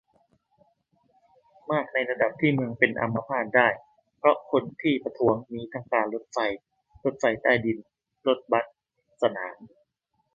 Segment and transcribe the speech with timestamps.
[1.71, 3.67] มากในระดับที่เมืองเป็นอัมพาตได้
[4.19, 6.37] เพราะคนที่ประท้วงมีทั้งการรถไฟ
[7.03, 7.77] รถไฟใต้ดิน
[8.27, 8.65] รถบัส
[9.21, 9.57] สนาม